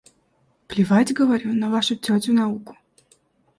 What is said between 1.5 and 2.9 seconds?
на вашу тётю науку.